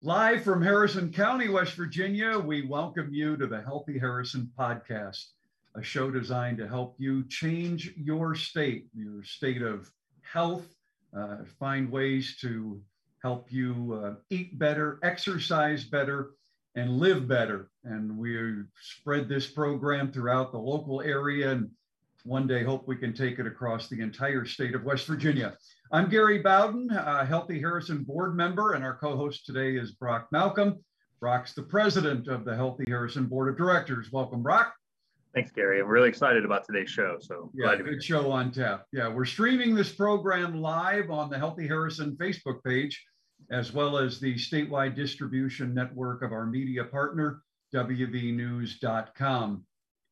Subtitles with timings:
[0.00, 5.24] Live from Harrison County, West Virginia, we welcome you to the Healthy Harrison podcast,
[5.74, 9.90] a show designed to help you change your state, your state of
[10.22, 10.66] health,
[11.14, 12.80] uh, find ways to
[13.22, 16.30] help you uh, eat better, exercise better,
[16.74, 17.70] and live better.
[17.84, 21.70] And we spread this program throughout the local area and
[22.24, 25.56] one day hope we can take it across the entire state of West Virginia.
[25.90, 30.84] I'm Gary Bowden, a Healthy Harrison board member, and our co-host today is Brock Malcolm.
[31.18, 34.12] Brock's the president of the Healthy Harrison Board of Directors.
[34.12, 34.74] Welcome, Brock.
[35.32, 35.80] Thanks, Gary.
[35.80, 37.16] I'm really excited about today's show.
[37.22, 38.84] So yeah, good show on tap.
[38.92, 43.02] Yeah, we're streaming this program live on the Healthy Harrison Facebook page,
[43.50, 47.40] as well as the statewide distribution network of our media partner,
[47.74, 49.64] WVNews.com.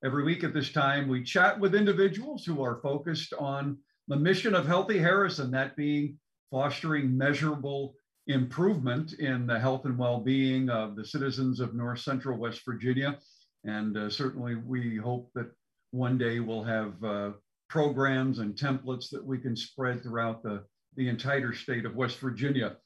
[0.03, 3.77] Every week at this time, we chat with individuals who are focused on
[4.09, 6.19] the mission of Healthy Harrison, that being
[6.51, 7.95] fostering measurable
[8.29, 13.19] improvement in the health and well-being of the citizens of North Central West Virginia.
[13.65, 15.51] And uh, certainly we hope that
[15.91, 17.31] one day we'll have uh,
[17.69, 20.65] programs and templates that we can spread throughout the,
[20.97, 22.77] the entire state of West Virginia.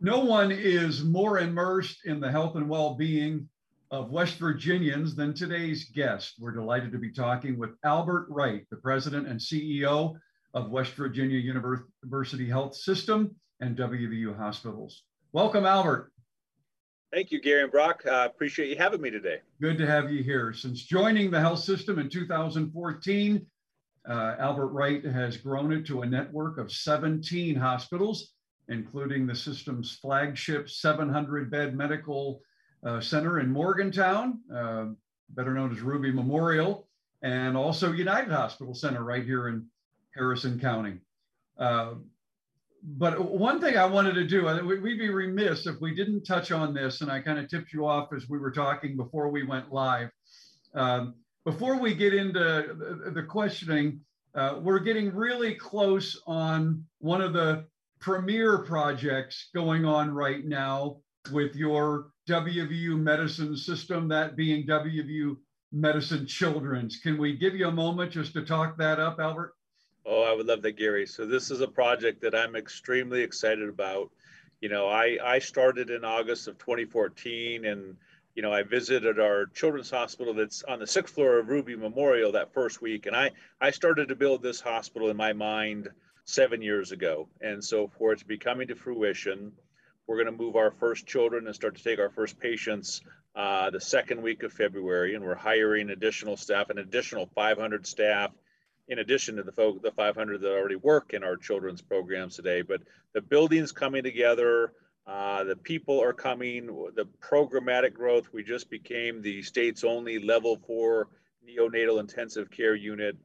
[0.00, 3.48] No one is more immersed in the health and well-being
[3.90, 6.34] of West Virginians than today's guest.
[6.38, 10.18] We're delighted to be talking with Albert Wright, the president and CEO
[10.58, 15.04] of West Virginia University Health System and WVU Hospitals.
[15.32, 16.10] Welcome, Albert.
[17.12, 18.02] Thank you, Gary and Brock.
[18.06, 19.38] I uh, appreciate you having me today.
[19.62, 20.52] Good to have you here.
[20.52, 23.46] Since joining the health system in 2014,
[24.08, 28.32] uh, Albert Wright has grown it to a network of 17 hospitals,
[28.68, 32.42] including the system's flagship 700 bed medical
[32.84, 34.86] uh, center in Morgantown, uh,
[35.30, 36.88] better known as Ruby Memorial,
[37.22, 39.64] and also United Hospital Center right here in
[40.18, 40.98] Harrison County.
[41.58, 41.94] Uh,
[42.82, 46.74] but one thing I wanted to do, we'd be remiss if we didn't touch on
[46.74, 49.72] this, and I kind of tipped you off as we were talking before we went
[49.72, 50.10] live.
[50.74, 51.14] Um,
[51.44, 54.00] before we get into the questioning,
[54.34, 57.64] uh, we're getting really close on one of the
[58.00, 60.98] premier projects going on right now
[61.32, 65.36] with your WVU medicine system, that being WVU
[65.72, 66.98] Medicine Children's.
[66.98, 69.54] Can we give you a moment just to talk that up, Albert?
[70.06, 71.06] Oh, I would love that, Gary.
[71.06, 74.10] So this is a project that I'm extremely excited about.
[74.60, 77.96] You know, I, I started in August of 2014 and,
[78.34, 82.32] you know, I visited our children's hospital that's on the sixth floor of Ruby Memorial
[82.32, 83.06] that first week.
[83.06, 85.88] And I, I started to build this hospital in my mind
[86.24, 87.28] seven years ago.
[87.40, 89.52] And so for it to be coming to fruition,
[90.06, 93.02] we're going to move our first children and start to take our first patients
[93.36, 95.14] uh, the second week of February.
[95.14, 98.30] And we're hiring additional staff, an additional 500 staff
[98.88, 102.62] in addition to the folk, the 500 that already work in our children's programs today.
[102.62, 102.80] But
[103.12, 104.72] the building's coming together,
[105.06, 108.28] uh, the people are coming, the programmatic growth.
[108.32, 111.08] We just became the state's only level four
[111.48, 113.16] neonatal intensive care unit.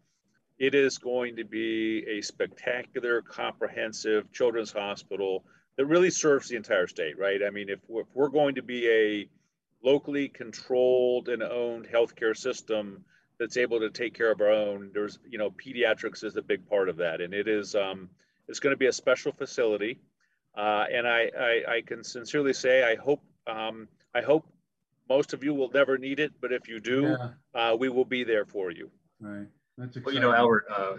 [0.59, 5.43] It is going to be a spectacular, comprehensive children's hospital
[5.77, 7.41] that really serves the entire state, right?
[7.45, 9.29] I mean, if we're, if we're going to be a
[9.83, 13.03] locally controlled and owned healthcare system
[13.43, 14.89] that's able to take care of our own.
[14.93, 18.09] There's, you know, pediatrics is a big part of that, and it is um,
[18.47, 19.99] it's going to be a special facility.
[20.55, 24.47] Uh, and I, I, I, can sincerely say I hope um, I hope
[25.09, 27.71] most of you will never need it, but if you do, yeah.
[27.71, 28.89] uh, we will be there for you.
[29.19, 29.47] Right.
[29.77, 30.03] That's exciting.
[30.05, 30.93] Well, you know, Albert, uh,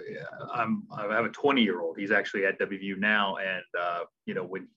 [0.53, 1.97] I'm I have a 20 year old.
[1.97, 4.69] He's actually at WVU now, and uh, you know when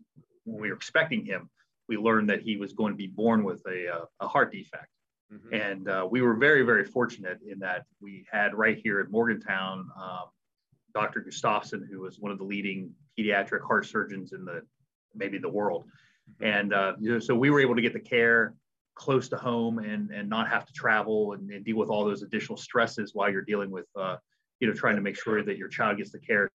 [0.45, 1.50] when we were expecting him,
[1.89, 4.88] we learned that he was going to be born with a, uh, a heart defect.
[5.33, 5.53] Mm-hmm.
[5.53, 9.89] And uh, we were very, very fortunate in that we had right here at Morgantown
[10.01, 10.25] um,
[10.93, 11.19] Dr.
[11.19, 14.61] Gustafson, who was one of the leading pediatric heart surgeons in the
[15.15, 15.85] maybe the world.
[16.41, 16.45] Mm-hmm.
[16.45, 18.55] And uh, you know, so we were able to get the care
[18.95, 22.23] close to home and, and not have to travel and, and deal with all those
[22.23, 24.15] additional stresses while you're dealing with, uh,
[24.59, 26.49] you know, trying to make sure that your child gets the care.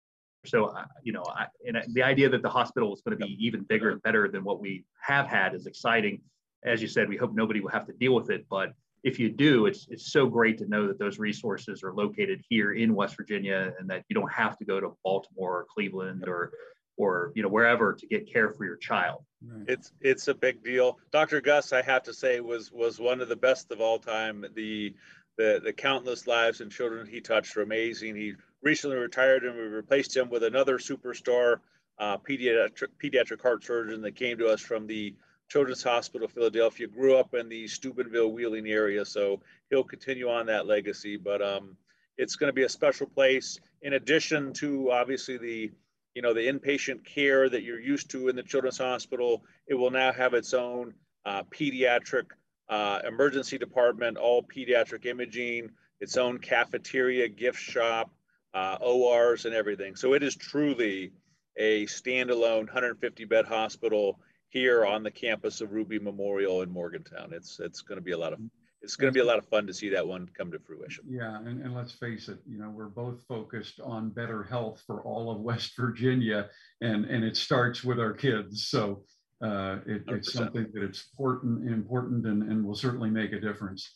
[0.45, 3.35] So, uh, you know, I, and the idea that the hospital is going to be
[3.45, 6.21] even bigger and better than what we have had is exciting
[6.63, 8.45] as you said, we hope nobody will have to deal with it.
[8.49, 8.73] But
[9.03, 12.73] if you do, it's it's so great to know that those resources are located here
[12.73, 16.51] in West Virginia, and that you don't have to go to Baltimore or Cleveland or
[16.97, 19.23] or you know wherever to get care for your child.
[19.67, 20.99] It's it's a big deal.
[21.11, 21.39] Dr.
[21.39, 24.45] Gus, I have to say, was was one of the best of all time.
[24.53, 24.93] The
[25.37, 28.17] the the countless lives and children he touched are amazing.
[28.17, 31.61] He recently retired, and we replaced him with another superstar
[31.99, 35.15] uh, pediatric pediatric heart surgeon that came to us from the
[35.49, 40.67] Children's Hospital Philadelphia, grew up in the Steubenville Wheeling area, so he'll continue on that
[40.67, 41.17] legacy.
[41.17, 41.75] But um,
[42.17, 43.59] it's going to be a special place.
[43.81, 45.71] In addition to obviously the
[46.15, 49.43] you know, the inpatient care that you're used to in the children's hospital.
[49.67, 50.93] It will now have its own
[51.25, 52.25] uh, pediatric
[52.67, 55.69] uh, emergency department, all pediatric imaging,
[55.99, 58.11] its own cafeteria, gift shop,
[58.53, 59.95] uh, ORs, and everything.
[59.95, 61.11] So it is truly
[61.57, 64.19] a standalone 150 bed hospital
[64.49, 67.31] here on the campus of Ruby Memorial in Morgantown.
[67.31, 68.39] It's it's going to be a lot of
[68.81, 71.03] it's going to be a lot of fun to see that one come to fruition.
[71.07, 75.01] Yeah, and, and let's face it, you know, we're both focused on better health for
[75.01, 76.49] all of West Virginia,
[76.81, 78.67] and and it starts with our kids.
[78.67, 79.03] So
[79.43, 83.89] uh, it, it's something that it's important, important, and, and will certainly make a difference.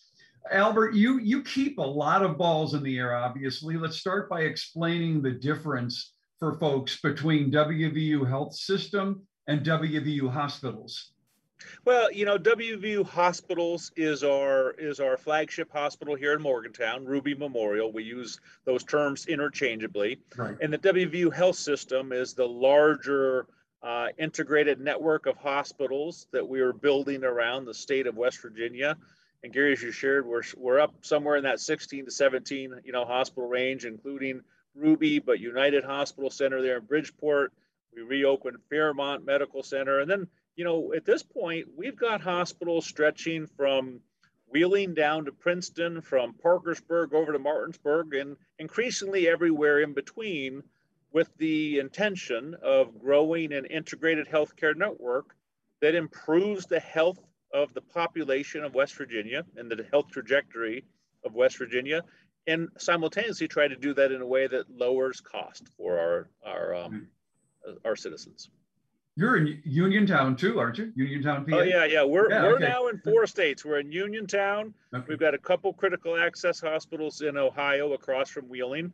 [0.51, 3.15] Albert, you you keep a lot of balls in the air.
[3.15, 10.31] Obviously, let's start by explaining the difference for folks between WVU Health System and WVU
[10.31, 11.11] Hospitals.
[11.85, 17.35] Well, you know, WVU Hospitals is our is our flagship hospital here in Morgantown, Ruby
[17.35, 17.91] Memorial.
[17.91, 20.19] We use those terms interchangeably.
[20.35, 20.57] Right.
[20.61, 23.47] And the WVU Health System is the larger
[23.81, 28.97] uh, integrated network of hospitals that we are building around the state of West Virginia.
[29.43, 32.91] And Gary, as you shared, we're we're up somewhere in that 16 to 17, you
[32.91, 34.41] know, hospital range, including
[34.75, 37.53] Ruby, but United Hospital Center there in Bridgeport.
[37.95, 42.85] We reopened Fairmont Medical Center, and then you know, at this point, we've got hospitals
[42.85, 44.01] stretching from
[44.47, 50.61] Wheeling down to Princeton, from Parkersburg over to Martinsburg, and increasingly everywhere in between,
[51.11, 55.35] with the intention of growing an integrated healthcare network
[55.81, 57.19] that improves the health
[57.51, 60.85] of the population of West Virginia and the health trajectory
[61.23, 62.03] of West Virginia,
[62.45, 66.75] and simultaneously try to do that in a way that lowers cost for our our
[66.75, 67.07] um,
[67.85, 68.49] our citizens.
[69.15, 70.91] You're in Uniontown too, aren't you?
[70.95, 71.57] Uniontown, PA.
[71.57, 72.03] Oh yeah, yeah.
[72.03, 72.67] We're yeah, we're okay.
[72.67, 73.63] now in four states.
[73.63, 74.73] We're in Uniontown.
[74.93, 75.05] Okay.
[75.07, 78.91] We've got a couple critical access hospitals in Ohio, across from Wheeling,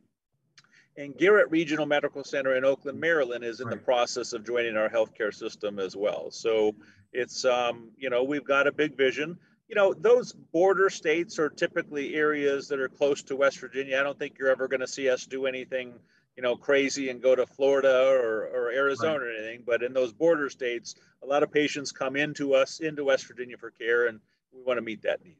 [0.98, 3.78] and Garrett Regional Medical Center in Oakland, Maryland, is in right.
[3.78, 6.32] the process of joining our healthcare system as well.
[6.32, 6.76] So
[7.14, 9.38] it's um, you know we've got a big vision.
[9.70, 13.98] You know those border states are typically areas that are close to West Virginia.
[13.98, 15.94] I don't think you're ever going to see us do anything
[16.40, 19.24] you know, crazy and go to Florida or, or Arizona right.
[19.24, 19.62] or anything.
[19.66, 23.58] But in those border states, a lot of patients come into us, into West Virginia
[23.58, 24.22] for care, and
[24.54, 25.36] we want to meet that need.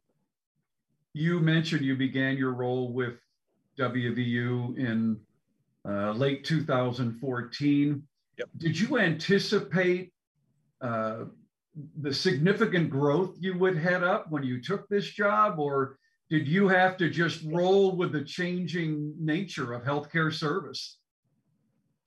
[1.14, 3.14] You mentioned you began your role with
[3.78, 5.18] WVU in
[5.88, 8.02] uh, late 2014.
[8.36, 8.48] Yep.
[8.58, 10.12] Did you anticipate
[10.82, 11.24] uh,
[12.02, 15.96] the significant growth you would head up when you took this job, or
[16.30, 20.96] did you have to just roll with the changing nature of healthcare service?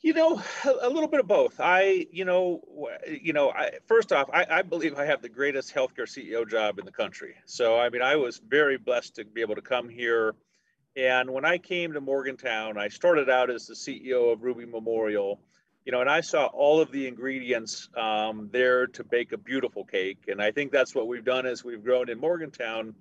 [0.01, 0.41] You know,
[0.81, 1.59] a, little bit of both.
[1.59, 2.61] I, you know,
[3.07, 6.79] you know, I, first off, I, I believe I have the greatest healthcare CEO job
[6.79, 7.35] in the country.
[7.45, 10.35] So, I mean, I was very blessed to be able to come here.
[10.95, 15.39] And when I came to Morgantown, I started out as the CEO of Ruby Memorial,
[15.85, 19.85] you know, and I saw all of the ingredients um, there to bake a beautiful
[19.85, 20.25] cake.
[20.27, 22.93] And I think that's what we've done as we've grown in Morgantown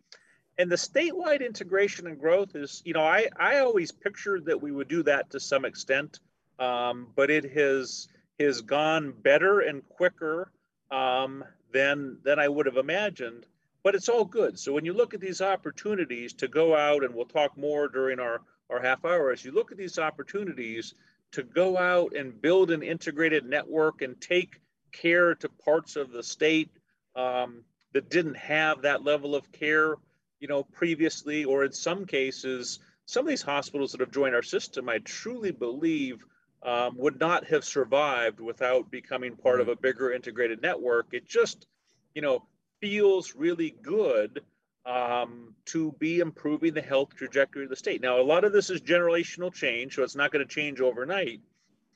[0.59, 4.71] and the statewide integration and growth is, you know, I, I always pictured that we
[4.71, 6.21] would do that to some extent,
[6.59, 8.09] um, but it has
[8.39, 10.51] has gone better and quicker
[10.91, 13.47] um, than than I would have imagined.
[13.83, 14.59] But it's all good.
[14.59, 18.21] So when you look at these opportunities to go out, and we'll talk more during
[18.21, 20.95] our our half hour, as you look at these opportunities
[21.33, 24.61] to go out and build an integrated network and take
[24.93, 26.71] care to parts of the state
[27.17, 29.97] um, that didn't have that level of care
[30.43, 34.43] you know, previously, or in some cases, some of these hospitals that have joined our
[34.43, 36.25] system, I truly believe
[36.65, 41.07] um, would not have survived without becoming part of a bigger integrated network.
[41.13, 41.69] It just,
[42.17, 42.45] you know,
[42.81, 44.41] feels really good
[44.85, 48.03] um, to be improving the health trajectory of the state.
[48.03, 51.41] Now, a lot of this is generational change, so it's not going to change overnight,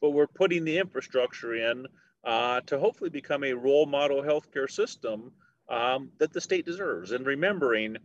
[0.01, 1.89] but we're putting the infrastructure in
[2.23, 5.33] uh, to hopefully become a role model healthcare system
[5.69, 7.11] um, that the state deserves.
[7.11, 7.97] And remembering,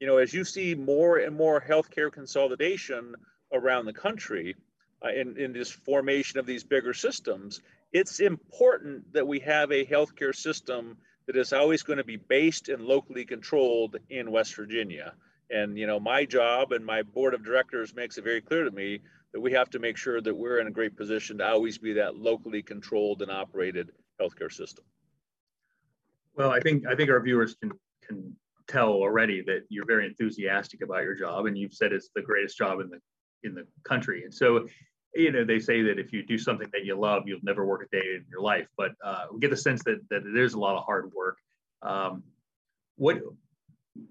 [0.00, 3.14] you know, as you see more and more healthcare consolidation
[3.52, 4.56] around the country
[5.04, 7.60] uh, in, in this formation of these bigger systems,
[7.92, 12.70] it's important that we have a healthcare system that is always going to be based
[12.70, 15.12] and locally controlled in West Virginia.
[15.50, 18.70] And, you know, my job and my board of directors makes it very clear to
[18.70, 19.00] me
[19.32, 21.92] that we have to make sure that we're in a great position to always be
[21.94, 23.90] that locally controlled and operated
[24.20, 24.84] healthcare system.
[26.34, 27.72] Well, I think I think our viewers can
[28.06, 28.36] can
[28.70, 32.56] tell already that you're very enthusiastic about your job and you've said it's the greatest
[32.56, 32.98] job in the
[33.42, 34.24] in the country.
[34.24, 34.66] And so
[35.14, 37.82] you know they say that if you do something that you love you'll never work
[37.82, 38.68] a day in your life.
[38.76, 41.38] But uh, we get the sense that that is a lot of hard work.
[41.82, 42.22] Um,
[42.96, 43.20] what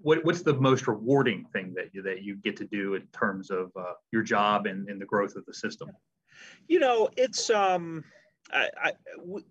[0.02, 3.50] what what's the most rewarding thing that you that you get to do in terms
[3.50, 5.90] of uh, your job and, and the growth of the system?
[6.68, 8.04] You know it's um
[8.52, 8.92] I, I,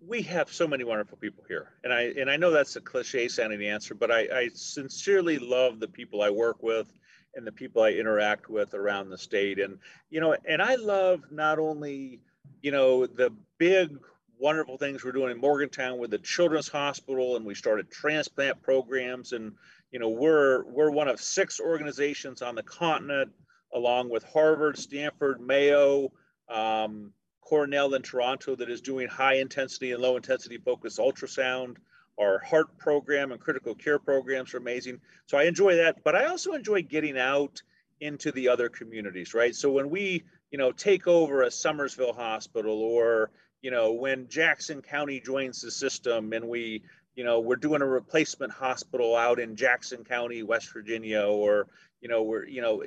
[0.06, 3.28] we have so many wonderful people here, and I and I know that's a cliche
[3.28, 6.92] sounding answer, but I, I sincerely love the people I work with
[7.34, 9.78] and the people I interact with around the state, and
[10.10, 12.20] you know, and I love not only
[12.62, 13.98] you know the big
[14.38, 19.32] wonderful things we're doing in Morgantown with the Children's Hospital, and we started transplant programs,
[19.32, 19.52] and
[19.92, 23.30] you know, we're we're one of six organizations on the continent,
[23.74, 26.12] along with Harvard, Stanford, Mayo.
[26.48, 27.12] Um,
[27.50, 31.78] Cornell in Toronto that is doing high intensity and low intensity focused ultrasound.
[32.16, 35.00] Our heart program and critical care programs are amazing.
[35.26, 37.60] So I enjoy that, but I also enjoy getting out
[38.00, 39.52] into the other communities, right?
[39.52, 44.80] So when we, you know, take over a Summersville hospital or, you know, when Jackson
[44.80, 46.84] County joins the system and we,
[47.16, 51.66] you know, we're doing a replacement hospital out in Jackson County, West Virginia, or,
[52.00, 52.84] you know, we're, you know,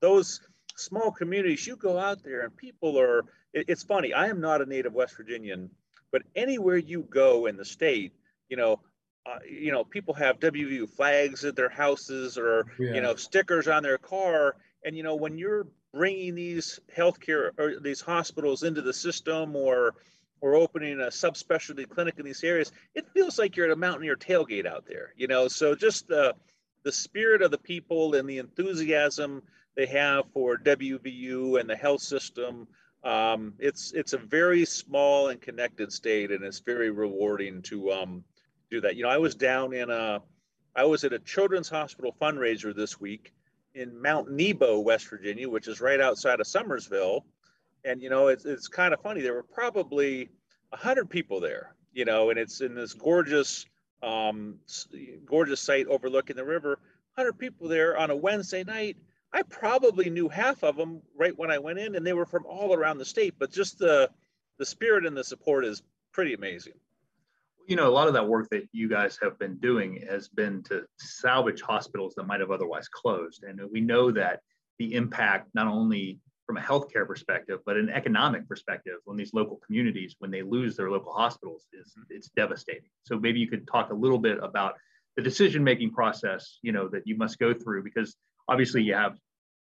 [0.00, 0.40] those
[0.74, 3.24] small communities, you go out there and people are,
[3.56, 4.12] it's funny.
[4.12, 5.70] I am not a native West Virginian,
[6.12, 8.12] but anywhere you go in the state,
[8.48, 8.80] you know,
[9.24, 12.94] uh, you know, people have WVU flags at their houses or yeah.
[12.94, 17.80] you know stickers on their car, and you know when you're bringing these healthcare or
[17.80, 19.94] these hospitals into the system or
[20.42, 24.16] or opening a subspecialty clinic in these areas, it feels like you're at a mountaineer
[24.16, 25.12] tailgate out there.
[25.16, 26.34] You know, so just the
[26.84, 29.42] the spirit of the people and the enthusiasm
[29.76, 32.68] they have for WVU and the health system
[33.06, 38.24] um, it's it's a very small and connected state, and it's very rewarding to um,
[38.68, 38.96] do that.
[38.96, 40.20] You know, I was down in a,
[40.74, 43.32] I was at a children's hospital fundraiser this week
[43.76, 47.20] in Mount Nebo, West Virginia, which is right outside of Summersville,
[47.84, 49.20] and you know, it's it's kind of funny.
[49.20, 50.28] There were probably
[50.72, 53.66] hundred people there, you know, and it's in this gorgeous,
[54.02, 54.56] um,
[55.24, 56.80] gorgeous site overlooking the river.
[57.16, 58.96] Hundred people there on a Wednesday night
[59.32, 62.46] I probably knew half of them right when I went in, and they were from
[62.46, 63.34] all around the state.
[63.38, 64.10] But just the
[64.58, 66.74] the spirit and the support is pretty amazing.
[67.66, 70.62] You know, a lot of that work that you guys have been doing has been
[70.64, 74.40] to salvage hospitals that might have otherwise closed, and we know that
[74.78, 79.58] the impact not only from a healthcare perspective, but an economic perspective, when these local
[79.66, 82.02] communities, when they lose their local hospitals, is mm-hmm.
[82.10, 82.88] it's devastating.
[83.02, 84.76] So maybe you could talk a little bit about
[85.16, 88.14] the decision-making process, you know, that you must go through, because
[88.48, 89.18] obviously you have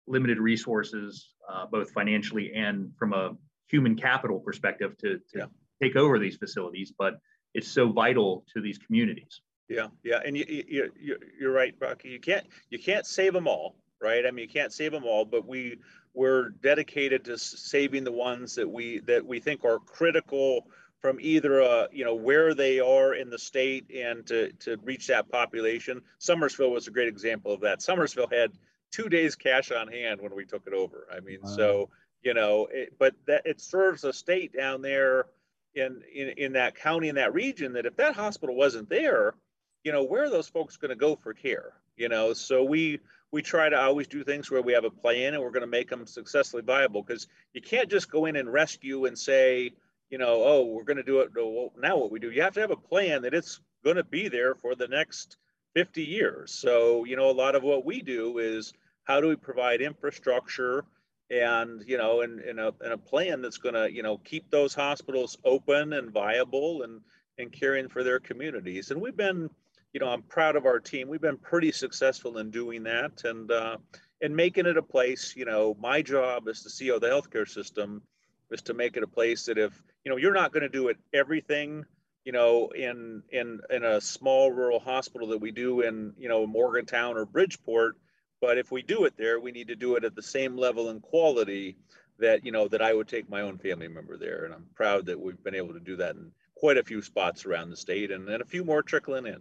[0.06, 3.36] limited resources, uh, both financially and from a
[3.68, 5.44] human capital perspective to, to yeah.
[5.82, 7.14] take over these facilities, but
[7.54, 9.40] it's so vital to these communities.
[9.68, 12.10] Yeah, yeah, and you, you, you, you're right, Rocky.
[12.10, 14.26] You can't you can't save them all, right?
[14.26, 15.78] I mean, you can't save them all, but we
[16.12, 20.66] we're dedicated to saving the ones that we that we think are critical
[21.00, 25.06] from either uh, you know where they are in the state and to to reach
[25.06, 26.02] that population.
[26.20, 27.80] Summersville was a great example of that.
[27.80, 28.52] Summersville had
[28.94, 31.06] two days cash on hand when we took it over.
[31.12, 31.50] I mean, wow.
[31.50, 31.90] so
[32.22, 35.26] you know, it, but that it serves a state down there
[35.74, 39.34] in, in in that county in that region that if that hospital wasn't there,
[39.82, 41.72] you know, where are those folks going to go for care?
[41.96, 43.00] You know, so we
[43.32, 45.66] we try to always do things where we have a plan and we're going to
[45.66, 49.72] make them successfully viable because you can't just go in and rescue and say,
[50.08, 51.30] you know, oh, we're going to do it.
[51.34, 54.04] Well, now what we do, you have to have a plan that it's going to
[54.04, 55.36] be there for the next
[55.74, 56.52] 50 years.
[56.52, 58.72] So, you know, a lot of what we do is
[59.04, 60.84] how do we provide infrastructure
[61.30, 64.50] and you know in, in, a, in a plan that's going to you know keep
[64.50, 67.00] those hospitals open and viable and
[67.38, 68.90] and caring for their communities?
[68.90, 69.48] And we've been
[69.92, 71.08] you know i'm proud of our team.
[71.08, 73.24] We've been pretty successful in doing that.
[73.24, 73.76] And uh,
[74.24, 77.48] and making it a place you know my job as the ceo of the healthcare
[77.48, 78.02] system
[78.50, 80.88] is to make it a place that if you know you're not going to do
[80.88, 81.84] it everything
[82.24, 86.46] you know in in in a small rural hospital that we do in you know
[86.46, 87.96] morgantown or bridgeport
[88.44, 90.90] but if we do it there, we need to do it at the same level
[90.90, 91.78] and quality
[92.18, 94.44] that, you know, that I would take my own family member there.
[94.44, 97.46] And I'm proud that we've been able to do that in quite a few spots
[97.46, 99.40] around the state and then a few more trickling in.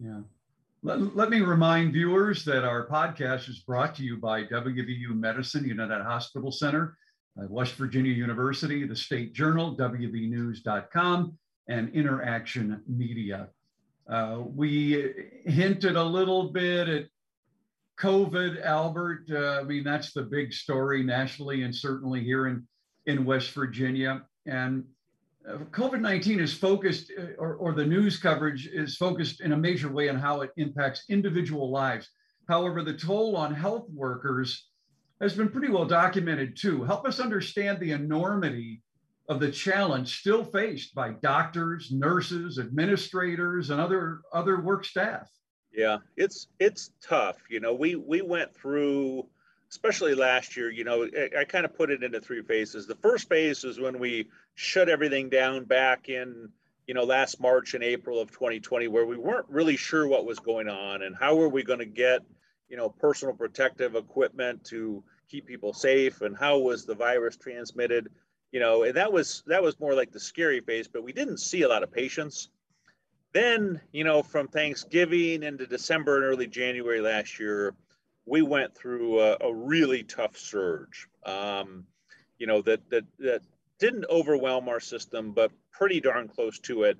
[0.00, 0.22] Yeah.
[0.82, 5.64] Let, let me remind viewers that our podcast is brought to you by WVU Medicine
[5.64, 6.96] United Hospital Center,
[7.40, 11.38] uh, West Virginia University, the State Journal, WVNews.com,
[11.68, 13.48] and Interaction Media.
[14.10, 15.12] Uh, we
[15.46, 17.04] hinted a little bit at
[18.00, 22.66] COVID, Albert, uh, I mean, that's the big story nationally and certainly here in,
[23.06, 24.22] in West Virginia.
[24.46, 24.84] And
[25.48, 29.56] uh, COVID 19 is focused, uh, or, or the news coverage is focused in a
[29.56, 32.08] major way on how it impacts individual lives.
[32.48, 34.68] However, the toll on health workers
[35.20, 36.82] has been pretty well documented too.
[36.84, 38.82] Help us understand the enormity
[39.28, 45.28] of the challenge still faced by doctors, nurses, administrators, and other, other work staff.
[45.72, 47.36] Yeah, it's it's tough.
[47.48, 49.26] You know, we we went through
[49.70, 52.86] especially last year, you know, I, I kind of put it into three phases.
[52.86, 56.48] The first phase is when we shut everything down back in,
[56.88, 60.40] you know, last March and April of 2020, where we weren't really sure what was
[60.40, 62.22] going on and how were we going to get,
[62.68, 68.08] you know, personal protective equipment to keep people safe and how was the virus transmitted,
[68.50, 71.38] you know, and that was that was more like the scary phase, but we didn't
[71.38, 72.48] see a lot of patients.
[73.32, 77.74] Then, you know, from Thanksgiving into December and early January last year,
[78.26, 81.08] we went through a, a really tough surge.
[81.24, 81.86] Um,
[82.38, 83.42] you know that that that
[83.78, 86.98] didn't overwhelm our system, but pretty darn close to it.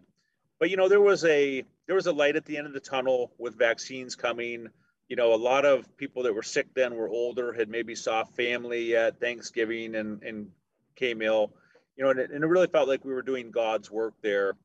[0.59, 2.81] But you know there was a there was a light at the end of the
[2.81, 4.69] tunnel with vaccines coming.
[5.09, 8.23] You know, a lot of people that were sick then were older, had maybe saw
[8.23, 10.51] family at Thanksgiving and and
[10.95, 11.53] came ill.
[11.97, 14.57] You know, and it, and it really felt like we were doing God's work there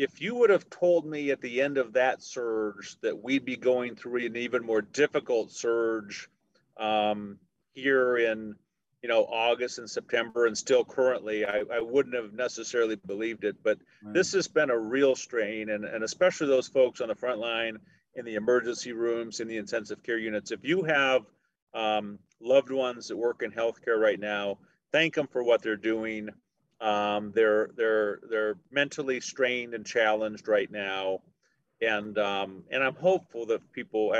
[0.00, 3.56] if you would have told me at the end of that surge that we'd be
[3.56, 6.30] going through an even more difficult surge
[6.78, 7.36] um,
[7.74, 8.54] here in
[9.02, 13.56] you know august and september and still currently i, I wouldn't have necessarily believed it.
[13.62, 14.14] But right.
[14.14, 15.68] this has been a real strain.
[15.68, 17.76] And, and especially those folks on the front line
[18.14, 20.50] in the emergency rooms in the intensive care units.
[20.50, 21.22] If you have
[21.74, 24.58] um, loved ones that work in healthcare right now
[24.92, 26.30] thank them for what they're doing
[26.80, 31.20] um, they're they're they're mentally strained and challenged right now,
[31.82, 34.14] and um, and I'm hopeful that people,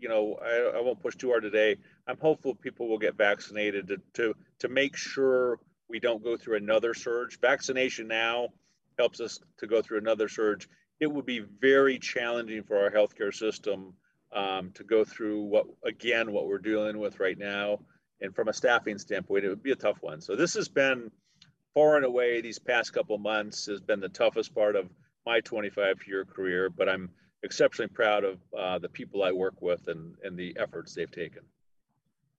[0.00, 1.76] you know, I, I won't push too hard today.
[2.06, 6.56] I'm hopeful people will get vaccinated to to to make sure we don't go through
[6.56, 7.38] another surge.
[7.40, 8.48] Vaccination now
[8.98, 10.68] helps us to go through another surge.
[11.00, 13.94] It would be very challenging for our healthcare system
[14.32, 17.78] um, to go through what again what we're dealing with right now.
[18.20, 20.20] And from a staffing standpoint, it would be a tough one.
[20.20, 21.10] So this has been
[21.74, 24.88] far and away these past couple months has been the toughest part of
[25.26, 27.10] my 25 year career, but I'm
[27.42, 31.42] exceptionally proud of uh, the people I work with and, and the efforts they've taken.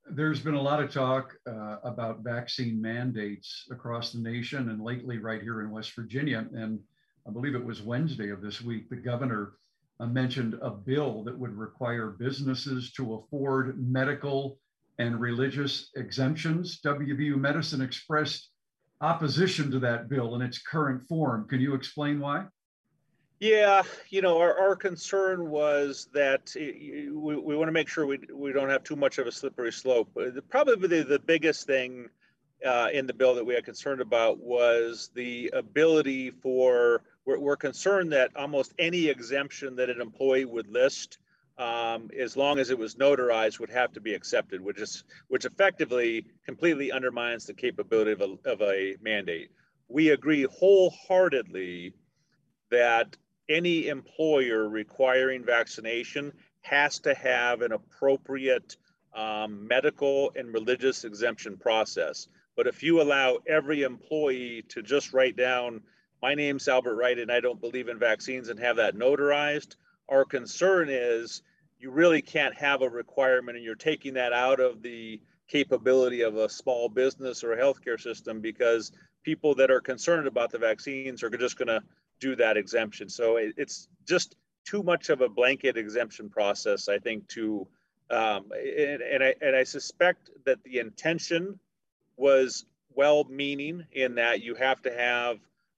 [0.09, 5.19] There's been a lot of talk uh, about vaccine mandates across the nation and lately
[5.19, 6.47] right here in West Virginia.
[6.53, 6.79] And
[7.27, 9.53] I believe it was Wednesday of this week, the governor
[9.99, 14.59] uh, mentioned a bill that would require businesses to afford medical
[14.97, 16.79] and religious exemptions.
[16.83, 18.50] WVU Medicine expressed
[19.01, 21.47] opposition to that bill in its current form.
[21.47, 22.45] Can you explain why?
[23.39, 28.19] Yeah, you know, our, our concern was that we, we want to make sure we,
[28.31, 30.15] we don't have too much of a slippery slope.
[30.49, 32.07] Probably the, biggest thing
[32.63, 37.57] uh, in the bill that we had concerned about was the ability for, we're, we're
[37.57, 41.17] concerned that almost any exemption that an employee would list
[41.61, 45.45] um, as long as it was notarized, would have to be accepted, which is which
[45.45, 49.51] effectively completely undermines the capability of a, of a mandate.
[49.87, 51.93] We agree wholeheartedly
[52.71, 53.15] that
[53.47, 58.77] any employer requiring vaccination has to have an appropriate
[59.13, 62.27] um, medical and religious exemption process.
[62.55, 65.81] But if you allow every employee to just write down,
[66.23, 69.75] my name's Albert Wright and I don't believe in vaccines and have that notarized,
[70.09, 71.41] our concern is
[71.81, 76.37] you really can't have a requirement and you're taking that out of the capability of
[76.37, 78.91] a small business or a healthcare system because
[79.23, 81.81] people that are concerned about the vaccines are just going to
[82.19, 83.09] do that exemption.
[83.09, 87.67] So it, it's just too much of a blanket exemption process, I think, to
[88.11, 91.59] um, and, and, I and I suspect that the intention
[92.17, 95.37] was well-meaning in that you have to have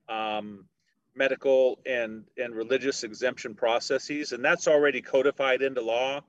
[0.10, 0.66] um,
[1.16, 6.22] medical and, and religious exemption processes, and that's already codified into law.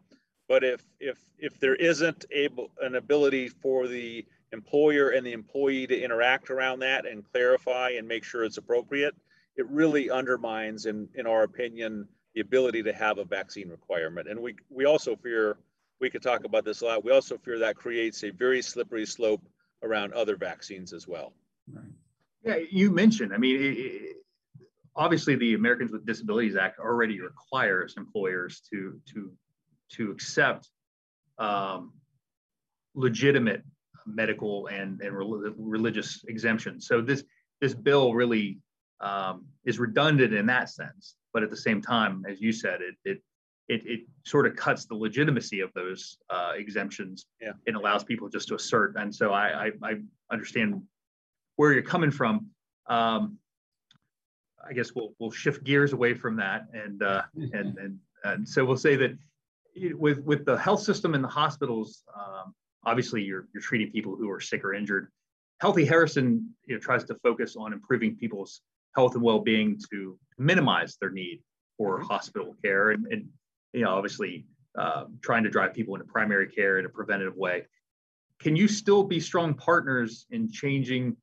[0.48, 5.86] But if, if, if there isn't able, an ability for the employer and the employee
[5.86, 9.14] to interact around that and clarify and make sure it's appropriate,
[9.56, 14.28] it really undermines, in, in our opinion, the ability to have a vaccine requirement.
[14.28, 15.56] And we, we also fear,
[16.00, 19.06] we could talk about this a lot, we also fear that creates a very slippery
[19.06, 19.42] slope
[19.82, 21.32] around other vaccines as well.
[21.72, 21.84] Right.
[22.44, 24.16] Yeah, you mentioned, I mean, it,
[24.96, 29.32] obviously the Americans with Disabilities Act already requires employers to to
[29.92, 30.70] to accept
[31.38, 31.92] um,
[32.94, 33.62] legitimate
[34.06, 35.14] medical and and
[35.56, 36.86] religious exemptions.
[36.86, 37.24] So this
[37.60, 38.58] this bill really
[39.00, 42.94] um, is redundant in that sense, but at the same time, as you said, it
[43.04, 43.22] it
[43.68, 47.52] it, it sort of cuts the legitimacy of those uh, exemptions yeah.
[47.66, 48.94] and allows people just to assert.
[48.96, 49.94] And so I, I, I
[50.30, 50.82] understand
[51.56, 52.48] where you're coming from.
[52.88, 53.38] Um,
[54.68, 58.64] I guess we'll we'll shift gears away from that, and uh, and and and so
[58.64, 59.16] we'll say that
[59.94, 64.30] with with the health system and the hospitals, um, obviously you're you're treating people who
[64.30, 65.08] are sick or injured.
[65.60, 68.60] Healthy Harrison you know, tries to focus on improving people's
[68.94, 71.40] health and well-being to minimize their need
[71.78, 72.06] for mm-hmm.
[72.06, 73.26] hospital care, and, and
[73.72, 74.46] you know obviously
[74.78, 77.64] uh, trying to drive people into primary care in a preventative way.
[78.40, 81.16] can you still be strong partners in changing?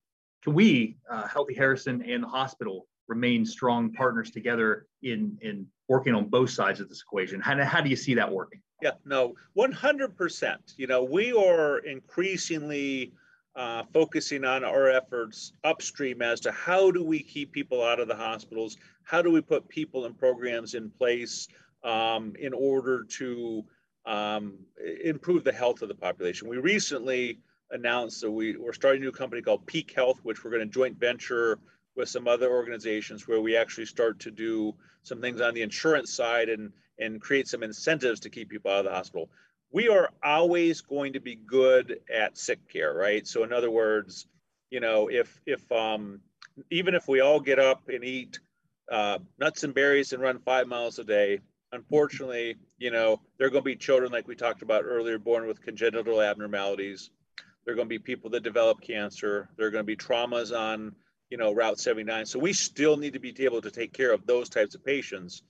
[0.43, 6.15] Can we, uh, Healthy Harrison and the hospital, remain strong partners together in in working
[6.15, 7.41] on both sides of this equation?
[7.41, 8.61] How, how do you see that working?
[8.81, 10.57] Yeah, no, 100%.
[10.77, 13.11] You know, we are increasingly
[13.55, 18.07] uh, focusing on our efforts upstream as to how do we keep people out of
[18.07, 18.77] the hospitals?
[19.03, 21.49] How do we put people and programs in place
[21.83, 23.63] um, in order to
[24.05, 24.57] um,
[25.03, 26.47] improve the health of the population?
[26.47, 27.39] We recently
[27.71, 30.73] announced that we, we're starting a new company called Peak Health, which we're going to
[30.73, 31.59] joint venture
[32.01, 36.11] with some other organizations where we actually start to do some things on the insurance
[36.11, 39.29] side and, and create some incentives to keep people out of the hospital
[39.71, 43.25] we are always going to be good at sick care, right?
[43.25, 44.27] So in other words,
[44.69, 46.19] you know, if if um,
[46.69, 48.39] even if we all get up and eat
[48.91, 51.39] uh, nuts and berries and run five miles a day,
[51.71, 55.47] unfortunately, you know, there are going to be children like we talked about earlier, born
[55.47, 57.09] with congenital abnormalities.
[57.63, 59.49] There are going to be people that develop cancer.
[59.55, 60.95] There are going to be traumas on,
[61.31, 62.25] you know, Route 79.
[62.25, 65.43] So we still need to be able to take care of those types of patients.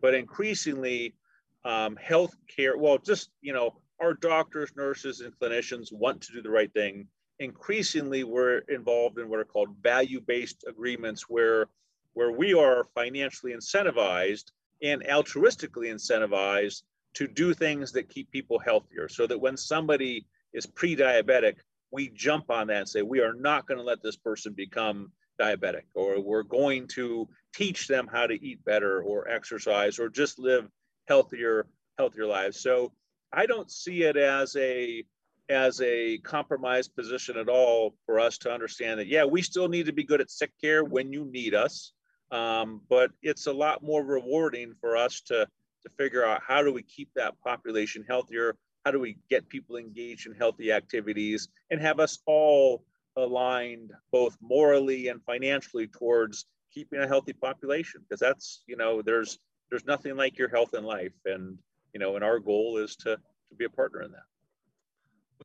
[0.00, 1.16] But increasingly,
[1.64, 6.40] um, health care, well, just, you know, our doctors, nurses, and clinicians want to do
[6.40, 7.08] the right thing.
[7.40, 11.66] Increasingly, we're involved in what are called value-based agreements where,
[12.12, 16.82] where we are financially incentivized and altruistically incentivized
[17.14, 21.56] to do things that keep people healthier so that when somebody is pre-diabetic,
[21.90, 25.10] we jump on that and say, we are not going to let this person become
[25.40, 30.38] diabetic, or we're going to teach them how to eat better or exercise or just
[30.38, 30.68] live
[31.06, 31.66] healthier
[31.98, 32.60] healthier lives.
[32.60, 32.92] So
[33.32, 35.04] I don't see it as a
[35.50, 39.86] as a compromised position at all for us to understand that yeah we still need
[39.86, 41.92] to be good at sick care when you need us
[42.30, 45.46] um, but it's a lot more rewarding for us to
[45.82, 49.76] to figure out how do we keep that population healthier how do we get people
[49.76, 52.82] engaged in healthy activities and have us all
[53.16, 59.38] aligned both morally and financially towards keeping a healthy population because that's you know there's
[59.70, 61.12] there's nothing like your health and life.
[61.24, 61.58] And,
[61.92, 64.22] you know, and our goal is to, to be a partner in that.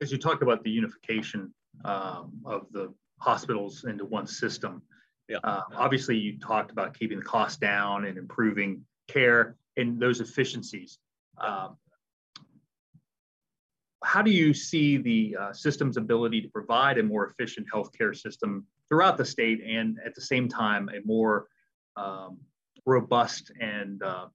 [0.02, 1.52] As you talked about the unification
[1.84, 4.82] um, of the hospitals into one system,
[5.28, 5.38] yeah.
[5.44, 10.98] Uh, obviously you talked about keeping the cost down and improving care and those efficiencies.
[11.38, 11.78] Um,
[14.04, 18.66] how do you see the uh, system's ability to provide a more efficient healthcare system
[18.88, 21.48] throughout the state and at the same time a more
[21.98, 22.38] um,
[22.86, 24.28] robust and uh,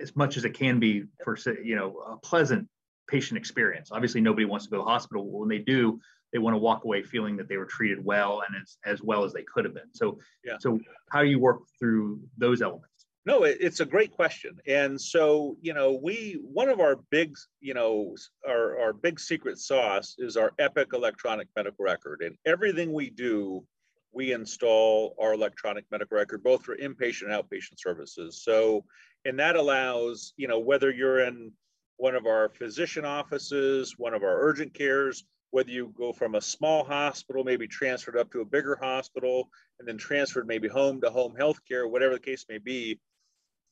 [0.00, 2.68] as much as it can be for you know a pleasant
[3.08, 3.90] patient experience.
[3.92, 5.26] Obviously, nobody wants to go to the hospital.
[5.26, 6.00] When they do,
[6.32, 9.24] they want to walk away feeling that they were treated well and as, as well
[9.24, 9.92] as they could have been.
[9.92, 10.56] So, yeah.
[10.60, 10.78] so
[11.10, 12.89] how do you work through those elements?
[13.26, 14.56] No, it's a great question.
[14.66, 18.16] And so, you know, we one of our big, you know,
[18.48, 22.22] our, our big secret sauce is our Epic electronic medical record.
[22.24, 23.64] And everything we do
[24.12, 28.42] we install our electronic medical record both for inpatient and outpatient services.
[28.42, 28.84] So,
[29.24, 31.52] and that allows, you know, whether you're in
[31.96, 36.40] one of our physician offices, one of our urgent cares, whether you go from a
[36.40, 41.10] small hospital, maybe transferred up to a bigger hospital, and then transferred maybe home to
[41.10, 42.98] home health care, whatever the case may be,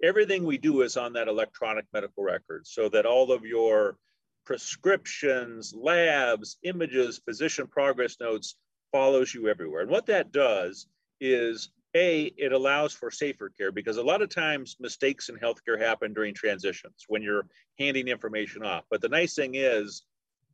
[0.02, 3.96] everything we do is on that electronic medical record so that all of your
[4.44, 8.56] prescriptions, labs, images, physician progress notes
[8.92, 9.82] follows you everywhere.
[9.82, 10.86] And what that does
[11.20, 15.80] is a it allows for safer care because a lot of times mistakes in healthcare
[15.80, 17.46] happen during transitions when you're
[17.78, 20.02] handing information off but the nice thing is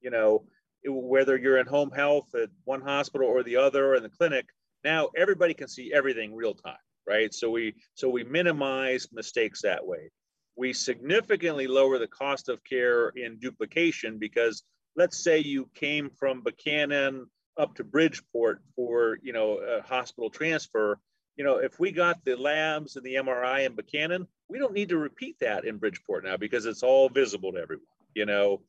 [0.00, 0.44] you know
[0.86, 4.46] whether you're in home health at one hospital or the other or in the clinic
[4.84, 6.76] now everybody can see everything real time
[7.06, 7.32] right?
[7.32, 10.10] So we so we minimize mistakes that way.
[10.56, 14.62] We significantly lower the cost of care in duplication because
[14.96, 20.98] let's say you came from buchanan up to Bridgeport for, you know, a hospital transfer,
[21.36, 24.90] you know, if we got the labs and the MRI in Buchanan, we don't need
[24.90, 28.62] to repeat that in Bridgeport now because it's all visible to everyone, you know.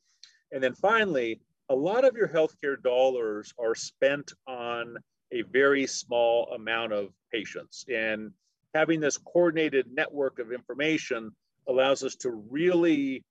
[0.52, 4.98] And then finally, a lot of your healthcare dollars are spent on
[5.32, 7.84] a very small amount of patients.
[7.92, 8.32] And
[8.74, 11.32] having this coordinated network of information
[11.68, 13.24] allows us to really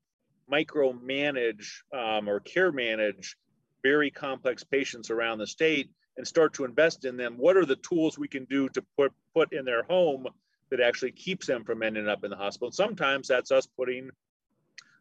[0.52, 3.38] micromanage um, or care manage
[3.84, 7.76] very complex patients around the state and start to invest in them, what are the
[7.78, 10.26] tools we can do to put, put in their home
[10.72, 12.70] that actually keeps them from ending up in the hospital?
[12.70, 14.10] And sometimes that's us putting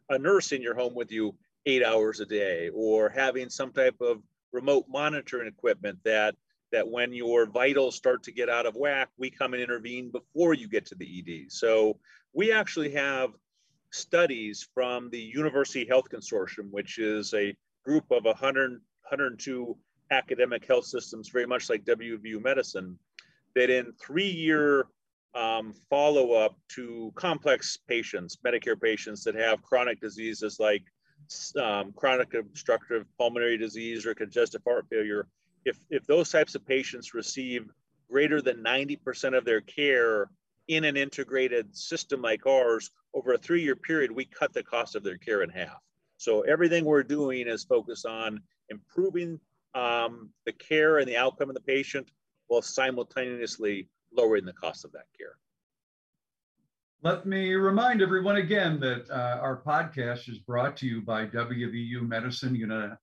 [0.09, 3.95] a nurse in your home with you eight hours a day or having some type
[4.01, 6.35] of remote monitoring equipment that
[6.75, 10.53] that when your vitals start to get out of whack, we come and intervene before
[10.53, 11.49] you get to the ED.
[11.49, 11.97] So
[12.33, 13.29] we actually have
[13.91, 19.77] studies from the University Health Consortium, which is a group of 100, 102
[20.11, 22.99] academic health systems, very much like WVU medicine,
[23.55, 24.87] that in three year
[25.33, 30.83] um, follow up to complex patients, Medicare patients that have chronic diseases like
[31.57, 35.29] um, chronic obstructive pulmonary disease or congestive heart failure,
[35.65, 37.69] if, if those types of patients receive
[38.09, 40.29] greater than 90% of their care
[40.67, 44.95] in an integrated system like ours, over a three year period, we cut the cost
[44.95, 45.81] of their care in half.
[46.17, 49.39] So everything we're doing is focused on improving
[49.73, 52.11] um, the care and the outcome of the patient
[52.47, 55.37] while simultaneously lowering the cost of that care.
[57.03, 62.01] Let me remind everyone again that uh, our podcast is brought to you by WVU
[62.07, 62.55] Medicine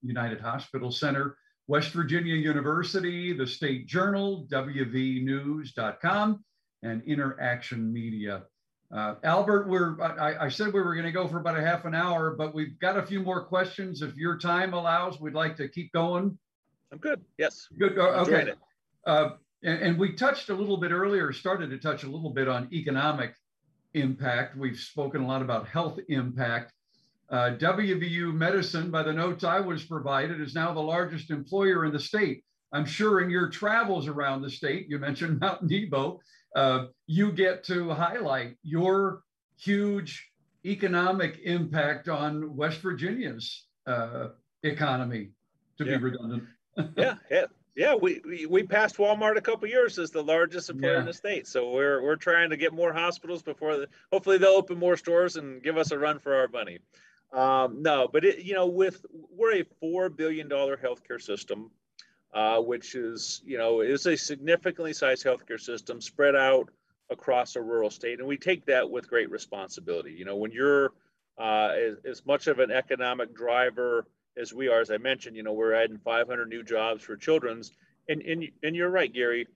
[0.03, 1.37] United Hospital Center,
[1.69, 6.45] West Virginia University, the State Journal, WVNews.com,
[6.83, 8.43] and Interaction Media.
[8.93, 11.87] Uh, Albert, we're, I, I, said we were going to go for about a half
[11.87, 14.03] an hour, but we've got a few more questions.
[14.03, 16.37] If your time allows, we'd like to keep going.
[16.93, 17.23] I'm good.
[17.39, 17.69] Yes.
[17.79, 17.99] Good.
[17.99, 18.53] Uh, okay.
[19.07, 19.31] Uh,
[19.63, 22.69] and, and, we touched a little bit earlier, started to touch a little bit on
[22.71, 23.35] economic
[23.95, 24.59] impact.
[24.59, 26.73] We've spoken a lot about health impact.
[27.33, 31.93] Uh, WVU Medicine, by the notes I was provided, is now the largest employer in
[31.93, 32.45] the state.
[32.73, 36.21] I'm sure in your travels around the state, you mentioned Mount Nebo,
[36.55, 39.23] uh, you get to highlight your
[39.57, 40.31] huge
[40.67, 44.29] economic impact on West Virginia's uh,
[44.63, 45.31] economy,
[45.79, 45.97] to yeah.
[45.97, 46.45] be redundant.
[46.99, 47.95] yeah, yeah, yeah.
[47.95, 51.01] We, we, we passed Walmart a couple years as the largest employer yeah.
[51.01, 54.51] in the state, so we're we're trying to get more hospitals before the, hopefully they'll
[54.51, 56.79] open more stores and give us a run for our money.
[57.33, 61.71] Um, no, but it, you know, with we're a four billion dollar healthcare system
[62.35, 66.71] uh, which is, you know, is a significantly sized healthcare system spread out
[67.11, 68.19] across a rural state.
[68.19, 70.13] And we take that with great responsibility.
[70.13, 70.93] You know, when you're
[71.39, 75.43] uh, as, as, much of an economic driver as we are, as I mentioned, you
[75.43, 77.73] know, we're adding 500 new jobs for children's.
[78.09, 79.47] And, and, and you're right, Gary,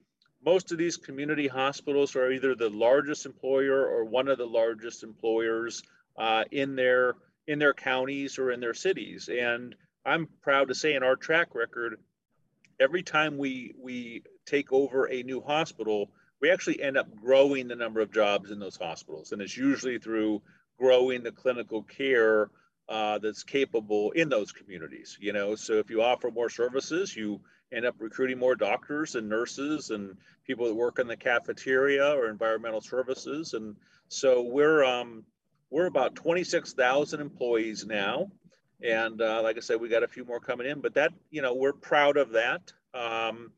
[0.45, 5.03] most of these community hospitals are either the largest employer or one of the largest
[5.03, 5.81] employers
[6.17, 7.15] uh, in their
[7.47, 9.29] in their counties or in their cities.
[9.29, 11.99] And I'm proud to say in our track record,
[12.79, 17.75] every time we we take over a new hospital, we actually end up growing the
[17.75, 20.41] number of jobs in those hospitals, and it's usually through
[20.77, 22.51] growing the clinical care
[22.89, 25.17] uh, that's capable in those communities.
[25.19, 27.41] You know, so if you offer more services, you
[27.73, 32.29] end up recruiting more doctors and nurses and people that work in the cafeteria or
[32.29, 33.75] environmental services, and
[34.09, 35.25] so we're um,
[35.69, 38.31] we're about 26,000 employees now.
[38.83, 41.41] And uh, like I said, we got a few more coming in, but that, you
[41.41, 42.71] know, we're proud of that.
[42.93, 43.51] Um,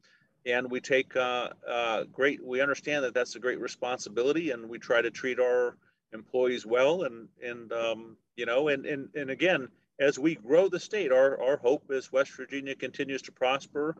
[0.45, 4.79] and we take uh, uh, great, we understand that that's a great responsibility and we
[4.79, 5.77] try to treat our
[6.13, 7.03] employees well.
[7.03, 9.67] And, and um, you know, and, and, and again,
[9.99, 13.97] as we grow the state, our, our hope is West Virginia continues to prosper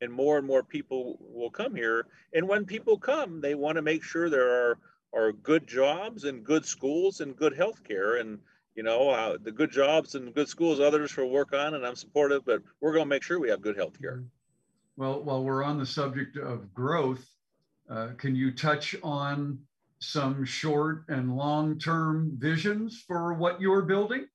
[0.00, 2.06] and more and more people will come here.
[2.32, 4.78] And when people come, they want to make sure there are,
[5.14, 8.16] are good jobs and good schools and good health care.
[8.16, 8.38] And
[8.74, 11.96] you know, uh, the good jobs and good schools others will work on, and I'm
[11.96, 14.24] supportive, but we're going to make sure we have good health care.
[14.96, 17.24] Well, while we're on the subject of growth,
[17.90, 19.58] uh, can you touch on
[19.98, 24.26] some short and long term visions for what you're building?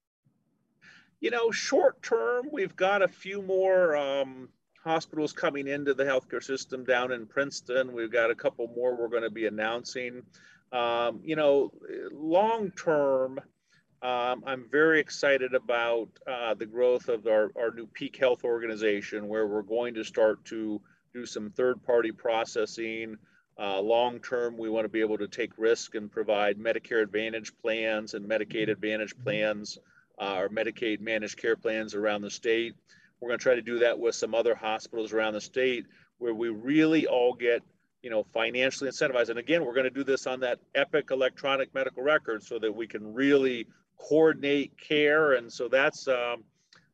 [1.19, 4.49] You know, short term, we've got a few more um,
[4.83, 7.91] hospitals coming into the healthcare system down in Princeton.
[7.91, 10.21] We've got a couple more we're going to be announcing.
[10.71, 11.71] Um, you know,
[12.11, 13.39] long term,
[14.01, 19.27] um, I'm very excited about uh, the growth of our, our new Peak Health organization,
[19.27, 20.81] where we're going to start to
[21.13, 23.17] do some third party processing.
[23.59, 27.51] Uh, long term, we want to be able to take risk and provide Medicare Advantage
[27.59, 29.79] plans and Medicaid Advantage plans
[30.19, 32.75] uh, or Medicaid managed care plans around the state.
[33.19, 35.85] We're going to try to do that with some other hospitals around the state
[36.19, 37.63] where we really all get
[38.03, 41.73] you know financially incentivized and again we're going to do this on that epic electronic
[41.73, 45.33] medical record so that we can really coordinate care.
[45.33, 46.43] And so that's um,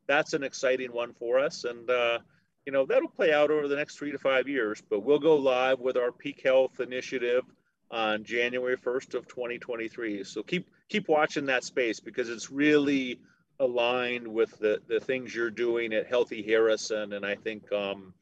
[0.08, 1.66] that's an exciting one for us.
[1.66, 2.20] And uh,
[2.66, 4.82] you know that'll play out over the next three to five years.
[4.90, 7.44] But we'll go live with our Peak Health initiative
[7.92, 10.24] on January 1st of 2023.
[10.24, 13.20] So keep keep watching that space because it's really
[13.60, 17.14] aligned with the the things you're doing at Healthy Harrison.
[17.14, 18.14] And I think um,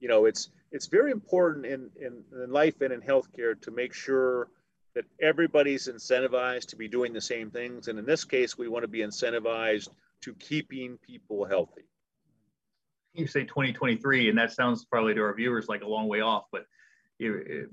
[0.00, 3.94] you know it's it's very important in, in, in life and in healthcare to make
[3.94, 4.48] sure
[4.94, 7.88] that everybody's incentivized to be doing the same things.
[7.88, 9.88] And in this case, we want to be incentivized
[10.22, 11.84] to keeping people healthy.
[13.14, 16.44] You say 2023, and that sounds probably to our viewers like a long way off,
[16.52, 16.66] but
[17.18, 17.68] you,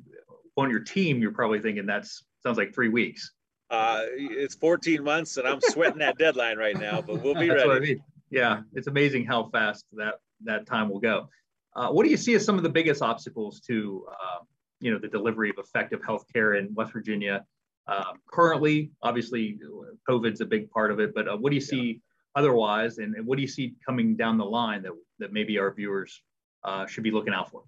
[0.58, 3.32] on your team, you're probably thinking that's sounds like three weeks.
[3.70, 7.70] Uh, it's 14 months, and I'm sweating that deadline right now, but we'll be ready.
[7.70, 8.04] I mean.
[8.30, 11.30] Yeah, it's amazing how fast that that time will go.
[11.76, 14.44] Uh, what do you see as some of the biggest obstacles to uh,
[14.80, 17.46] you know the delivery of effective healthcare in West Virginia
[17.88, 18.92] um, currently?
[19.02, 19.60] Obviously,
[20.08, 21.94] COVID's a big part of it, but uh, what do you see yeah.
[22.36, 25.74] otherwise, and, and, what do you see coming down the line that that maybe our
[25.74, 26.22] viewers
[26.64, 27.64] uh, should be looking out for?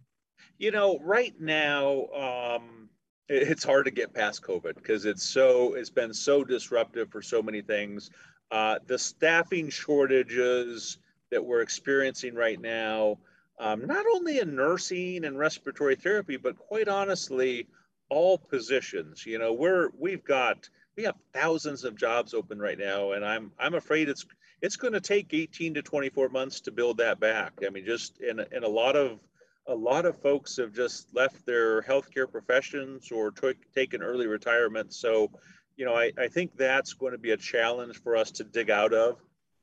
[0.57, 2.05] You know, right now.
[2.07, 2.89] Um,
[3.29, 7.41] it's hard to get past COVID because it's so it's been so disruptive for so
[7.41, 8.09] many things.
[8.51, 10.99] Uh, the staffing shortages
[11.31, 13.17] that we're experiencing right now,
[13.59, 17.67] um, not only in nursing and respiratory therapy, but quite honestly,
[18.09, 19.25] all positions.
[19.25, 23.51] You know, we're we've got we have thousands of jobs open right now, and I'm
[23.59, 24.25] I'm afraid it's
[24.61, 27.53] it's going to take 18 to 24 months to build that back.
[27.65, 29.19] I mean, just in in a lot of
[29.67, 34.93] a lot of folks have just left their healthcare professions or took taken early retirement.
[34.93, 35.31] So,
[35.75, 38.69] you know, I, I think that's going to be a challenge for us to dig
[38.69, 39.17] out of.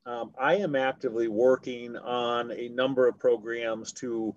[0.06, 4.34] Um, I am actively working on a number of programs to,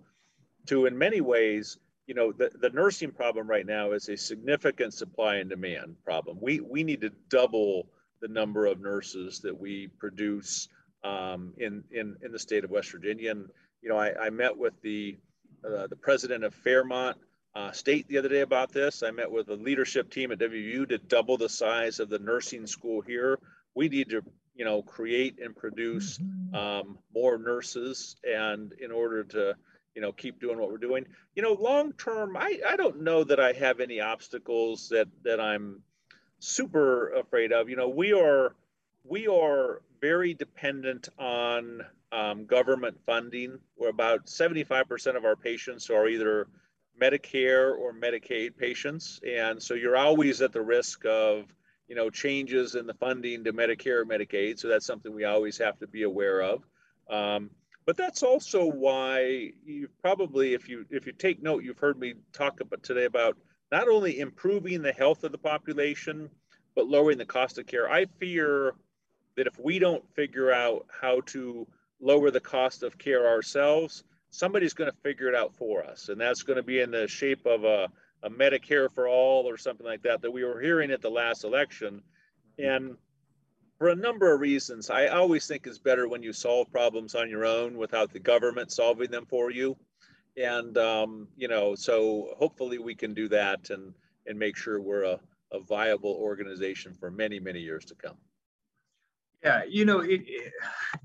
[0.67, 1.77] to in many ways,
[2.07, 6.37] you know, the, the nursing problem right now is a significant supply and demand problem.
[6.41, 7.87] We, we need to double
[8.21, 10.69] the number of nurses that we produce
[11.03, 13.31] um, in, in, in the state of West Virginia.
[13.31, 13.49] And,
[13.81, 15.17] you know, I, I met with the
[15.65, 17.17] uh, the president of Fairmont
[17.55, 19.01] uh, State the other day about this.
[19.03, 22.67] I met with a leadership team at WVU to double the size of the nursing
[22.67, 23.39] school here.
[23.73, 24.21] We need to,
[24.57, 26.55] you know, create and produce mm-hmm.
[26.55, 29.55] um, more nurses, and in order to,
[29.95, 31.05] you know, keep doing what we're doing.
[31.35, 35.39] You know, long term, I, I don't know that I have any obstacles that that
[35.39, 35.83] I'm
[36.39, 37.69] super afraid of.
[37.69, 38.55] You know, we are
[39.03, 43.59] we are very dependent on um, government funding.
[43.77, 46.47] We're about 75% of our patients are either
[46.99, 51.45] Medicare or Medicaid patients, and so you're always at the risk of
[51.87, 54.59] you know changes in the funding to Medicare or Medicaid.
[54.59, 56.63] So that's something we always have to be aware of.
[57.09, 57.49] Um,
[57.85, 62.15] but that's also why you probably, if you if you take note, you've heard me
[62.33, 63.37] talk about today about
[63.71, 66.29] not only improving the health of the population,
[66.75, 67.89] but lowering the cost of care.
[67.89, 68.75] I fear
[69.35, 71.67] that if we don't figure out how to
[71.99, 76.09] lower the cost of care ourselves, somebody's going to figure it out for us.
[76.09, 77.87] And that's going to be in the shape of a,
[78.23, 81.43] a Medicare for all or something like that, that we were hearing at the last
[81.43, 82.01] election.
[82.57, 82.97] And
[83.77, 87.29] for a number of reasons, I always think it's better when you solve problems on
[87.29, 89.77] your own without the government solving them for you.
[90.35, 93.93] And, um, you know, so hopefully we can do that and,
[94.25, 95.19] and make sure we're a,
[95.51, 98.17] a viable organization for many, many years to come.
[99.43, 100.53] Yeah, you know, it, it,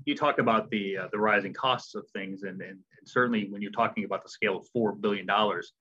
[0.05, 3.61] you talk about the uh, the rising costs of things, and, and, and certainly when
[3.61, 5.73] you're talking about the scale of four billion dollars,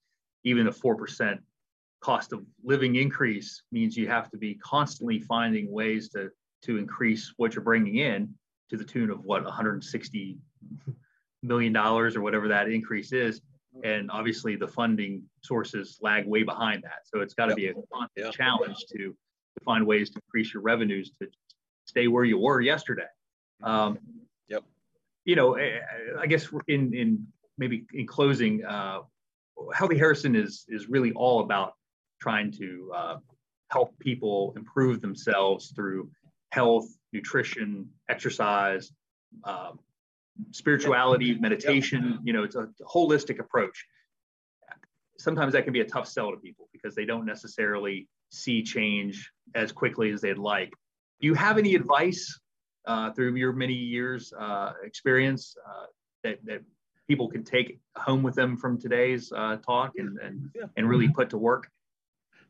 [0.45, 1.41] even a four percent
[2.01, 6.31] cost of living increase means you have to be constantly finding ways to
[6.63, 8.33] to increase what you're bringing in
[8.71, 10.39] to the tune of what 160
[11.43, 13.41] million dollars or whatever that increase is
[13.85, 17.57] and obviously the funding sources lag way behind that so it's got to yep.
[17.57, 18.33] be a constant yep.
[18.33, 19.15] challenge to
[19.59, 21.29] to find ways to increase your revenues to
[21.87, 23.07] stay where you were yesterday.
[23.63, 23.99] Um,
[24.49, 24.65] yep.
[25.25, 25.79] You know, eh,
[26.19, 27.27] I guess in in
[27.59, 29.01] maybe in closing, uh,
[29.75, 31.75] Healthy Harrison is is really all about
[32.21, 33.17] trying to uh,
[33.71, 36.11] help people improve themselves through
[36.51, 38.93] health, nutrition, exercise,
[39.45, 39.73] uh,
[40.51, 42.21] spirituality, meditation.
[42.25, 43.85] You know, it's a holistic approach.
[45.19, 49.31] Sometimes that can be a tough sell to people because they don't necessarily see change
[49.55, 50.73] as quickly as they'd like
[51.23, 52.39] do you have any advice
[52.87, 55.87] uh, through your many years uh, experience uh,
[56.25, 56.63] that, that
[57.09, 60.65] people can take home with them from today's uh, talk and, and, yeah.
[60.77, 61.71] and really put to work?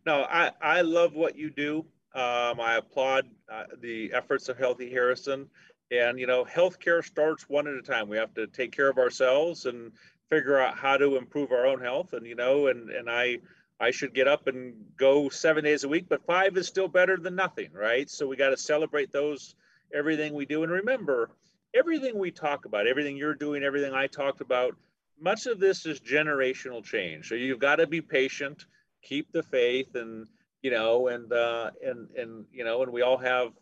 [0.04, 1.86] No, I, I love what you do.
[2.14, 5.48] Um, I applaud uh, the efforts of Healthy Harrison.
[5.90, 8.08] And, you know, healthcare starts one at a time.
[8.08, 9.92] We have to take care of ourselves and
[10.30, 12.14] figure out how to improve our own health.
[12.14, 13.38] And, you know, and, and I,
[13.78, 17.16] I should get up and go seven days a week, but five is still better
[17.16, 18.08] than nothing, right?
[18.08, 19.54] So we got to celebrate those,
[19.94, 20.62] everything we do.
[20.62, 21.30] And remember,
[21.74, 24.76] everything we talk about, everything you're doing, everything I talked about,
[25.20, 27.28] much of this is generational change.
[27.28, 28.66] So you've got to be patient,
[29.02, 30.26] keep the faith, and
[30.62, 33.52] you know, and uh, and and you know, and we all have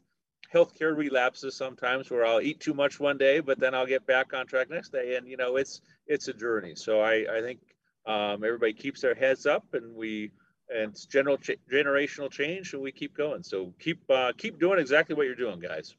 [0.53, 4.35] healthcare relapses sometimes where I'll eat too much one day, but then I'll get back
[4.35, 5.17] on track next day.
[5.17, 6.75] And you know, it's it's a journey.
[6.75, 7.61] So I I think
[8.07, 10.31] um, everybody keeps their heads up and we
[10.69, 14.79] and it's general ch- generational change and we keep going so keep uh, keep doing
[14.79, 15.95] exactly what you're doing guys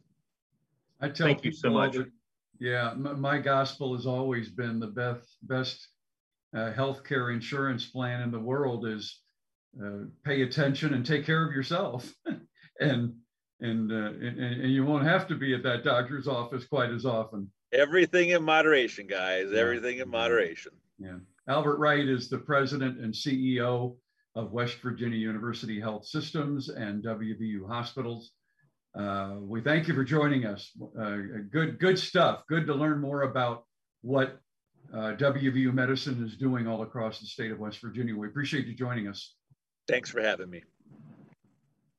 [1.02, 2.10] i tell thank you so much that,
[2.60, 5.88] yeah my, my, gospel has always been the best best
[6.56, 9.22] uh, healthcare insurance plan in the world is
[9.84, 12.14] uh, pay attention and take care of yourself
[12.80, 13.14] and
[13.62, 17.06] and, uh, and and you won't have to be at that doctor's office quite as
[17.06, 19.48] often Everything in moderation, guys.
[19.52, 19.62] Yeah.
[19.62, 20.74] Everything in moderation.
[21.00, 21.20] Yeah.
[21.48, 23.96] Albert Wright is the president and CEO
[24.36, 28.32] of West Virginia University Health Systems and WVU Hospitals.
[28.94, 30.72] Uh, we thank you for joining us.
[31.00, 31.18] Uh,
[31.50, 32.44] good, good stuff.
[32.48, 33.66] Good to learn more about
[34.02, 34.40] what
[34.94, 38.16] uh, WVU Medicine is doing all across the state of West Virginia.
[38.16, 39.36] We appreciate you joining us.
[39.88, 40.64] Thanks for having me.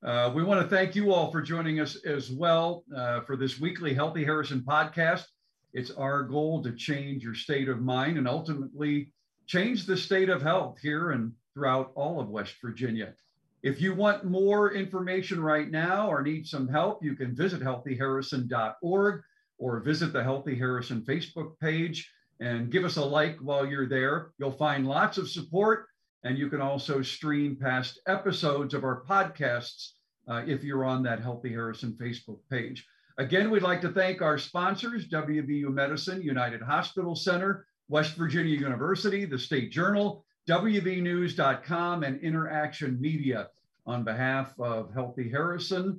[0.02, 3.60] Uh, we want to thank you all for joining us as well uh, for this
[3.60, 5.24] weekly Healthy Harrison podcast.
[5.72, 9.12] It's our goal to change your state of mind and ultimately
[9.46, 13.14] change the state of health here and throughout all of West Virginia.
[13.62, 19.22] If you want more information right now or need some help, you can visit healthyharrison.org
[19.58, 22.10] or visit the Healthy Harrison Facebook page
[22.40, 24.32] and give us a like while you're there.
[24.38, 25.86] You'll find lots of support,
[26.24, 29.90] and you can also stream past episodes of our podcasts
[30.26, 32.84] uh, if you're on that Healthy Harrison Facebook page.
[33.18, 39.24] Again, we'd like to thank our sponsors WVU Medicine, United Hospital Center, West Virginia University,
[39.24, 43.48] the State Journal, WVNews.com, and Interaction Media.
[43.84, 45.98] On behalf of Healthy Harrison,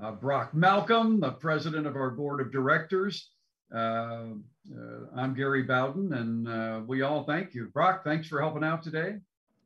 [0.00, 3.30] uh, Brock Malcolm, the president of our board of directors,
[3.74, 7.66] uh, uh, I'm Gary Bowden, and uh, we all thank you.
[7.74, 9.16] Brock, thanks for helping out today.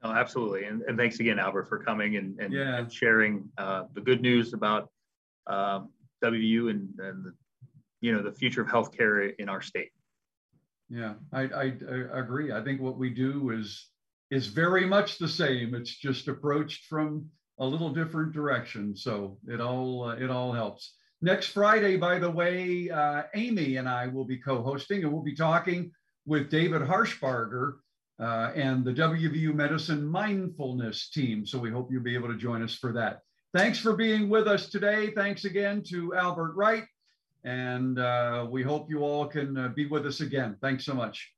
[0.03, 0.65] Oh, absolutely.
[0.65, 2.79] And, and thanks again, Albert, for coming and, and, Yeah.
[2.79, 4.91] and sharing uh, the good news about
[5.47, 5.91] um,
[6.25, 7.35] WVU and, and the,
[8.01, 9.91] you know, the future of healthcare in our state.
[10.89, 11.63] Yeah, I, I,
[12.13, 12.53] I agree.
[12.53, 13.90] I think what we do is
[14.31, 15.75] is very much the same.
[15.75, 17.27] It's just approached from
[17.59, 18.97] a little different direction.
[18.97, 20.95] So it all uh, it all helps.
[21.23, 25.35] Next Friday, by the way, uh, Amy and I will be co-hosting, and we'll be
[25.35, 25.91] talking
[26.25, 27.75] with David Harshbarger
[28.19, 31.45] uh, and the WVU Medicine Mindfulness team.
[31.45, 33.21] So we hope you'll be able to join us for that.
[33.55, 35.11] Thanks for being with us today.
[35.11, 36.85] Thanks again to Albert Wright.
[37.45, 40.57] And uh, we hope you all can uh, be with us again.
[40.61, 41.33] Thanks so much.